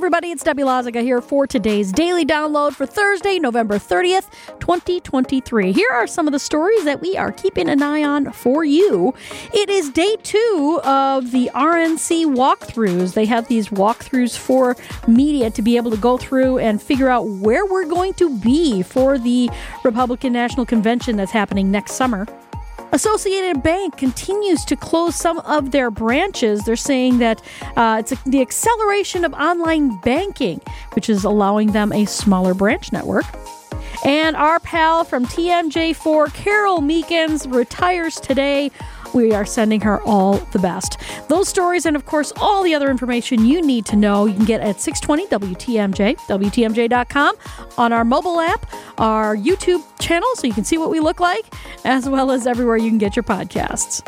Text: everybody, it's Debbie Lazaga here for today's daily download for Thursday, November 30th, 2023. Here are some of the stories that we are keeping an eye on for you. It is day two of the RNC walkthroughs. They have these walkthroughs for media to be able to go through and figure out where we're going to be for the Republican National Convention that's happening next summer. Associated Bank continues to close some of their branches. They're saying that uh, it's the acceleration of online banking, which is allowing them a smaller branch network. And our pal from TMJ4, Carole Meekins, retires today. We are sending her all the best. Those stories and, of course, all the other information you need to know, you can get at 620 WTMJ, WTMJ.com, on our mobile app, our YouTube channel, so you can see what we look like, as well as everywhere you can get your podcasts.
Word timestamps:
everybody, 0.00 0.30
it's 0.30 0.42
Debbie 0.42 0.62
Lazaga 0.62 1.02
here 1.02 1.20
for 1.20 1.46
today's 1.46 1.92
daily 1.92 2.24
download 2.24 2.72
for 2.72 2.86
Thursday, 2.86 3.38
November 3.38 3.78
30th, 3.78 4.30
2023. 4.58 5.72
Here 5.72 5.90
are 5.92 6.06
some 6.06 6.26
of 6.26 6.32
the 6.32 6.38
stories 6.38 6.84
that 6.84 7.02
we 7.02 7.18
are 7.18 7.30
keeping 7.30 7.68
an 7.68 7.82
eye 7.82 8.02
on 8.02 8.32
for 8.32 8.64
you. 8.64 9.12
It 9.52 9.68
is 9.68 9.90
day 9.90 10.16
two 10.22 10.80
of 10.84 11.32
the 11.32 11.50
RNC 11.54 12.34
walkthroughs. 12.34 13.12
They 13.12 13.26
have 13.26 13.48
these 13.48 13.68
walkthroughs 13.68 14.38
for 14.38 14.74
media 15.06 15.50
to 15.50 15.60
be 15.60 15.76
able 15.76 15.90
to 15.90 15.98
go 15.98 16.16
through 16.16 16.60
and 16.60 16.80
figure 16.80 17.10
out 17.10 17.28
where 17.28 17.66
we're 17.66 17.84
going 17.84 18.14
to 18.14 18.38
be 18.38 18.80
for 18.80 19.18
the 19.18 19.50
Republican 19.84 20.32
National 20.32 20.64
Convention 20.64 21.16
that's 21.16 21.32
happening 21.32 21.70
next 21.70 21.92
summer. 21.92 22.26
Associated 22.92 23.62
Bank 23.62 23.96
continues 23.96 24.64
to 24.64 24.76
close 24.76 25.14
some 25.14 25.38
of 25.40 25.70
their 25.70 25.90
branches. 25.90 26.64
They're 26.64 26.76
saying 26.76 27.18
that 27.18 27.40
uh, 27.76 27.98
it's 28.00 28.12
the 28.24 28.40
acceleration 28.40 29.24
of 29.24 29.32
online 29.34 29.98
banking, 30.00 30.60
which 30.94 31.08
is 31.08 31.24
allowing 31.24 31.72
them 31.72 31.92
a 31.92 32.04
smaller 32.04 32.52
branch 32.52 32.92
network. 32.92 33.24
And 34.04 34.36
our 34.36 34.60
pal 34.60 35.04
from 35.04 35.26
TMJ4, 35.26 36.32
Carole 36.32 36.80
Meekins, 36.80 37.52
retires 37.52 38.16
today. 38.16 38.70
We 39.12 39.32
are 39.32 39.44
sending 39.44 39.80
her 39.80 40.00
all 40.02 40.38
the 40.52 40.58
best. 40.58 40.98
Those 41.28 41.48
stories 41.48 41.84
and, 41.84 41.96
of 41.96 42.06
course, 42.06 42.32
all 42.36 42.62
the 42.62 42.74
other 42.74 42.90
information 42.90 43.44
you 43.44 43.60
need 43.60 43.84
to 43.86 43.96
know, 43.96 44.26
you 44.26 44.34
can 44.34 44.44
get 44.44 44.60
at 44.60 44.80
620 44.80 45.54
WTMJ, 45.54 46.16
WTMJ.com, 46.28 47.34
on 47.76 47.92
our 47.92 48.04
mobile 48.04 48.40
app, 48.40 48.66
our 48.98 49.36
YouTube 49.36 49.82
channel, 50.00 50.28
so 50.36 50.46
you 50.46 50.54
can 50.54 50.64
see 50.64 50.78
what 50.78 50.90
we 50.90 51.00
look 51.00 51.20
like, 51.20 51.44
as 51.84 52.08
well 52.08 52.30
as 52.30 52.46
everywhere 52.46 52.76
you 52.76 52.88
can 52.88 52.98
get 52.98 53.16
your 53.16 53.24
podcasts. 53.24 54.06